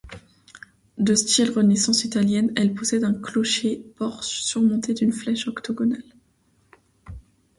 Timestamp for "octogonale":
5.47-6.01